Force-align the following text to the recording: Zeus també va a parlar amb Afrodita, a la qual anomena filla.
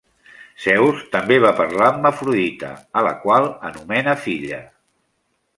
Zeus 0.61 1.03
també 1.15 1.37
va 1.43 1.51
a 1.53 1.57
parlar 1.59 1.89
amb 1.89 2.09
Afrodita, 2.11 2.71
a 3.03 3.07
la 3.09 3.13
qual 3.27 3.49
anomena 3.71 4.21
filla. 4.27 4.65